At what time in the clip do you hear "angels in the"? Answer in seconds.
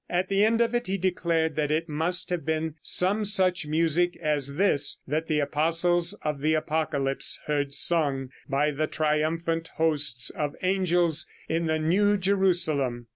10.63-11.77